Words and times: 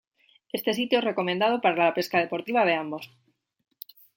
Este 0.51 0.73
sitio 0.73 0.97
es 0.97 1.03
recomendado 1.05 1.61
para 1.61 1.75
la 1.85 1.93
pesca 1.93 2.17
deportiva 2.17 2.65
de 2.65 2.73
ambos. 2.73 3.11